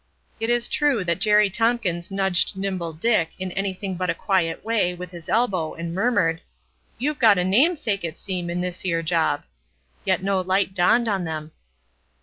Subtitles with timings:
[0.39, 4.95] It is true that Jerry Tompkins nudged Nimble Dick in anything but a quiet way
[4.95, 6.41] with his elbow, and murmured,
[6.97, 9.43] "You've got a namesake it seem, in this 'ere job."
[10.03, 11.51] Yet no light dawned on them.